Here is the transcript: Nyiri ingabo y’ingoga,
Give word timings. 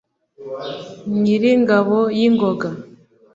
Nyiri 1.21 1.49
ingabo 1.57 1.97
y’ingoga, 2.17 2.67